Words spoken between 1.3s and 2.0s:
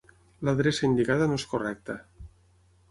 no és correcta.